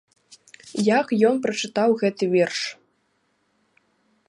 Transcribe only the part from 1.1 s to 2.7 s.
ён прачытаў гэты верш?